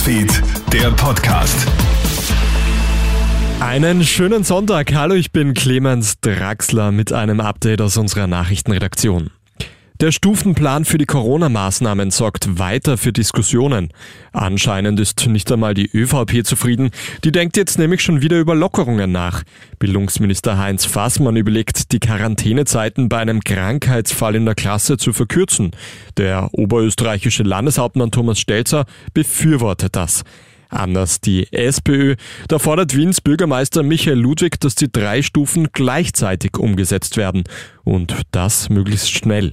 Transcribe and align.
Newsfeed, 0.00 0.42
der 0.72 0.90
Podcast. 0.92 1.66
Einen 3.60 4.02
schönen 4.02 4.44
Sonntag. 4.44 4.94
Hallo, 4.94 5.14
ich 5.14 5.30
bin 5.30 5.52
Clemens 5.52 6.20
Draxler 6.20 6.90
mit 6.90 7.12
einem 7.12 7.40
Update 7.40 7.82
aus 7.82 7.98
unserer 7.98 8.26
Nachrichtenredaktion. 8.26 9.30
Der 10.00 10.12
Stufenplan 10.12 10.86
für 10.86 10.96
die 10.96 11.04
Corona-Maßnahmen 11.04 12.10
sorgt 12.10 12.58
weiter 12.58 12.96
für 12.96 13.12
Diskussionen. 13.12 13.92
Anscheinend 14.32 14.98
ist 14.98 15.26
nicht 15.26 15.52
einmal 15.52 15.74
die 15.74 15.90
ÖVP 15.92 16.42
zufrieden. 16.42 16.90
Die 17.22 17.32
denkt 17.32 17.58
jetzt 17.58 17.78
nämlich 17.78 18.00
schon 18.00 18.22
wieder 18.22 18.40
über 18.40 18.54
Lockerungen 18.54 19.12
nach. 19.12 19.42
Bildungsminister 19.78 20.56
Heinz 20.56 20.86
Fassmann 20.86 21.36
überlegt, 21.36 21.92
die 21.92 21.98
Quarantänezeiten 21.98 23.10
bei 23.10 23.18
einem 23.18 23.40
Krankheitsfall 23.40 24.36
in 24.36 24.46
der 24.46 24.54
Klasse 24.54 24.96
zu 24.96 25.12
verkürzen. 25.12 25.72
Der 26.16 26.48
oberösterreichische 26.52 27.42
Landeshauptmann 27.42 28.10
Thomas 28.10 28.40
Stelzer 28.40 28.86
befürwortet 29.12 29.96
das. 29.96 30.22
Anders 30.70 31.20
die 31.20 31.52
SPÖ. 31.52 32.16
Da 32.48 32.58
fordert 32.58 32.96
Wiens 32.96 33.20
Bürgermeister 33.20 33.82
Michael 33.82 34.18
Ludwig, 34.18 34.58
dass 34.60 34.76
die 34.76 34.90
drei 34.90 35.20
Stufen 35.20 35.68
gleichzeitig 35.74 36.56
umgesetzt 36.56 37.18
werden. 37.18 37.44
Und 37.84 38.16
das 38.30 38.70
möglichst 38.70 39.10
schnell. 39.10 39.52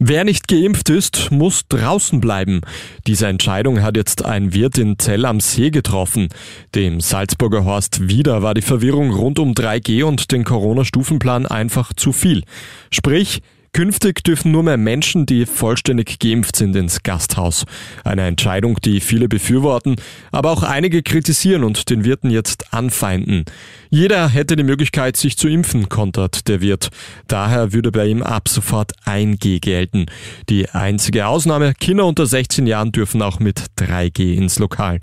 Wer 0.00 0.22
nicht 0.22 0.46
geimpft 0.46 0.90
ist, 0.90 1.32
muss 1.32 1.66
draußen 1.68 2.20
bleiben. 2.20 2.60
Diese 3.08 3.26
Entscheidung 3.26 3.82
hat 3.82 3.96
jetzt 3.96 4.24
ein 4.24 4.54
Wirt 4.54 4.78
in 4.78 4.96
Zell 4.96 5.24
am 5.24 5.40
See 5.40 5.70
getroffen. 5.70 6.28
Dem 6.76 7.00
Salzburger 7.00 7.64
Horst 7.64 8.08
Wieder 8.08 8.40
war 8.40 8.54
die 8.54 8.62
Verwirrung 8.62 9.10
rund 9.12 9.40
um 9.40 9.54
3G 9.54 10.04
und 10.04 10.30
den 10.30 10.44
Corona-Stufenplan 10.44 11.46
einfach 11.46 11.92
zu 11.92 12.12
viel. 12.12 12.44
Sprich, 12.92 13.42
Künftig 13.72 14.24
dürfen 14.24 14.52
nur 14.52 14.62
mehr 14.62 14.76
Menschen, 14.76 15.26
die 15.26 15.46
vollständig 15.46 16.18
geimpft 16.18 16.56
sind, 16.56 16.74
ins 16.74 17.02
Gasthaus. 17.02 17.64
Eine 18.04 18.26
Entscheidung, 18.26 18.78
die 18.84 19.00
viele 19.00 19.28
befürworten, 19.28 19.96
aber 20.32 20.50
auch 20.50 20.62
einige 20.62 21.02
kritisieren 21.02 21.64
und 21.64 21.90
den 21.90 22.04
Wirten 22.04 22.30
jetzt 22.30 22.72
anfeinden. 22.72 23.44
Jeder 23.90 24.28
hätte 24.28 24.56
die 24.56 24.64
Möglichkeit, 24.64 25.16
sich 25.16 25.36
zu 25.36 25.48
impfen, 25.48 25.88
kontert 25.88 26.48
der 26.48 26.60
Wirt. 26.60 26.88
Daher 27.26 27.72
würde 27.72 27.92
bei 27.92 28.06
ihm 28.06 28.22
ab 28.22 28.48
sofort 28.48 28.92
1G 29.06 29.60
gelten. 29.60 30.06
Die 30.48 30.68
einzige 30.70 31.26
Ausnahme, 31.26 31.74
Kinder 31.74 32.06
unter 32.06 32.26
16 32.26 32.66
Jahren 32.66 32.92
dürfen 32.92 33.22
auch 33.22 33.38
mit 33.38 33.66
3G 33.78 34.34
ins 34.34 34.58
Lokal. 34.58 35.00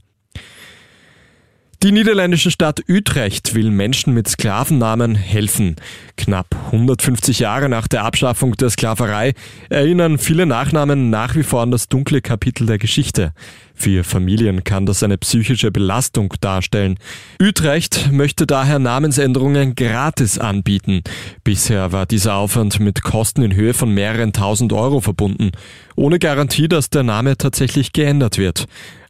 Die 1.86 1.91
niederländische 1.91 2.50
Stadt 2.50 2.81
Utrecht 2.89 3.53
will 3.53 3.69
Menschen 3.69 4.16
mit 4.16 4.28
Sklavennamen 4.28 5.14
helfen. 5.14 5.75
Knapp 6.17 6.55
150 6.72 7.38
Jahre 7.38 7.69
nach 7.69 7.88
der 7.88 8.03
Abschaffung 8.05 8.58
der 8.58 8.72
Sklaverei 8.72 9.36
erinnern 9.69 10.17
viele 10.17 10.47
Nachnamen 10.47 11.11
nach 11.11 11.36
wie 11.36 11.44
vor 11.44 11.61
an 11.61 11.69
das 11.69 11.88
dunkle 11.88 12.22
Kapitel 12.22 12.66
der 12.66 12.80
Geschichte. 12.80 13.33
Für 13.75 14.03
Familien 14.03 14.63
kann 14.63 14.88
das 14.88 15.03
eine 15.03 15.19
psychische 15.19 15.69
Belastung 15.69 16.33
darstellen. 16.41 16.97
Utrecht 17.39 18.09
möchte 18.11 18.47
daher 18.47 18.80
Namensänderungen 18.80 19.75
gratis 19.75 20.39
anbieten. 20.39 21.02
Bisher 21.44 21.91
war 21.91 22.08
dieser 22.08 22.36
Aufwand 22.36 22.80
mit 22.80 23.03
Kosten 23.03 23.44
in 23.44 23.53
Höhe 23.53 23.75
von 23.75 23.91
mehreren 23.91 24.33
tausend 24.33 24.73
Euro 24.73 25.02
verbunden, 25.02 25.52
ohne 25.95 26.17
Garantie, 26.17 26.67
dass 26.67 26.89
der 26.89 27.03
Name 27.03 27.38
tatsächlich 27.38 27.94
geändert 27.94 28.39
wird. 28.39 28.66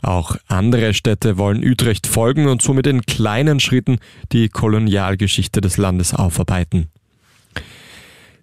Auch 0.05 0.37
andere 0.47 0.93
Städte 0.93 1.39
wollen 1.39 1.63
Utrecht 1.63 2.05
folgen 2.05 2.47
und 2.47 2.61
somit 2.61 2.85
in 2.85 3.01
kleinen 3.07 3.59
Schritten 3.59 3.97
die 4.31 4.49
Kolonialgeschichte 4.49 5.61
des 5.61 5.77
Landes 5.77 6.13
aufarbeiten. 6.13 6.91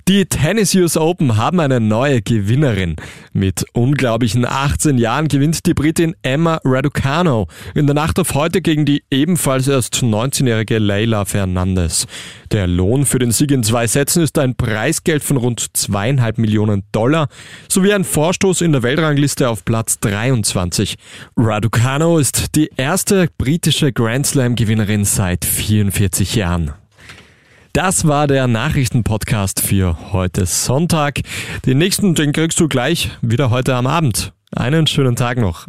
Die 0.08 0.27
Tennis 0.27 0.75
US 0.75 0.97
Open 0.97 1.36
haben 1.36 1.61
eine 1.61 1.78
neue 1.78 2.22
Gewinnerin. 2.22 2.97
Mit 3.33 3.64
unglaublichen 3.72 4.44
18 4.44 4.98
Jahren 4.98 5.28
gewinnt 5.28 5.64
die 5.64 5.75
Britin 5.75 6.17
Emma 6.22 6.61
Raducano 6.64 7.47
in 7.77 7.86
der 7.86 7.94
Nacht 7.94 8.19
auf 8.19 8.34
heute 8.34 8.62
gegen 8.62 8.84
die 8.84 9.05
ebenfalls 9.12 9.69
erst 9.69 10.03
19-jährige 10.03 10.81
Leila 10.81 11.25
Fernandez. 11.25 12.09
Der 12.50 12.66
Lohn 12.66 13.06
für 13.06 13.21
den 13.21 13.31
Sieg 13.31 13.53
in 13.53 13.62
zwei 13.62 13.87
Sätzen 13.87 14.25
ist 14.25 14.38
ein 14.38 14.56
Preisgeld 14.56 15.22
von 15.22 15.37
rund 15.37 15.76
zweieinhalb 15.76 16.37
Millionen 16.37 16.82
Dollar 16.91 17.28
sowie 17.69 17.93
ein 17.93 18.03
Vorstoß 18.03 18.60
in 18.60 18.72
der 18.72 18.82
Weltrangliste 18.82 19.49
auf 19.49 19.65
Platz 19.65 20.00
23. 20.00 20.97
Raducano 21.37 22.19
ist 22.19 22.56
die 22.56 22.71
erste 22.76 23.28
britische 23.38 23.93
Grand 23.93 24.26
Slam 24.26 24.56
Gewinnerin 24.56 25.05
seit 25.05 25.44
44 25.44 26.34
Jahren. 26.34 26.72
Das 27.72 28.06
war 28.06 28.27
der 28.27 28.49
Nachrichtenpodcast 28.49 29.62
für 29.62 30.12
heute 30.12 30.44
Sonntag. 30.44 31.21
Den 31.65 31.78
nächsten, 31.78 32.15
den 32.15 32.33
kriegst 32.33 32.60
du 32.60 32.69
gleich 32.69 33.10
wieder 33.22 33.49
heute 33.49 33.75
am 33.75 33.87
Abend. 33.87 34.34
Einen 34.55 34.87
schönen 34.87 35.16
Tag 35.16 35.38
noch. 35.38 35.66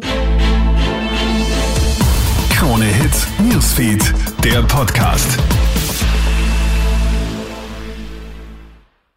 Krone 2.50 2.86
Hits, 2.86 3.28
Newsfeed, 3.40 4.14
der 4.44 4.64
Podcast. 4.64 5.40